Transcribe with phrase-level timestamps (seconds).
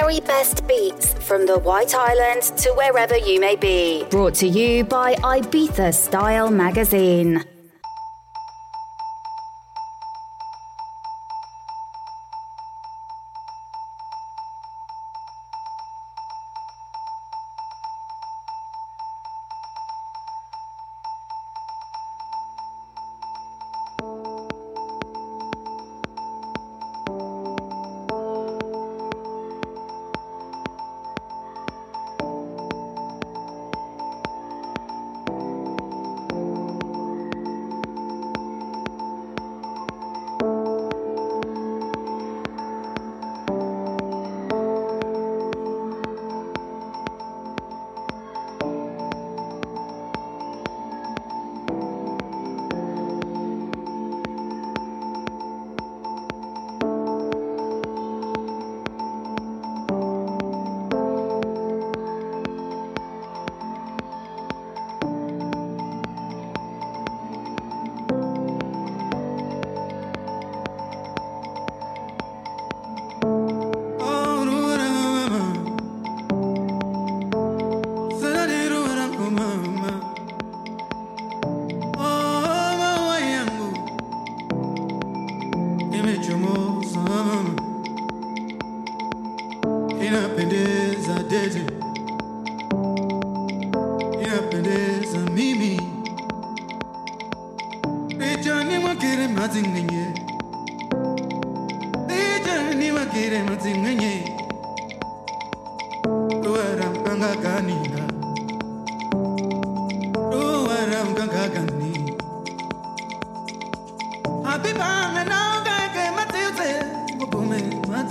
[0.00, 4.04] very best beats from the White Island to wherever you may be.
[4.08, 7.44] Brought to you by Ibiza Style Magazine.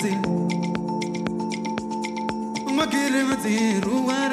[0.01, 0.17] mati
[2.69, 4.29] Umakire mati ruwa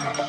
[0.00, 0.27] Thank you.